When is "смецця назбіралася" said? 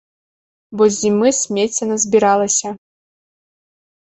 1.41-2.69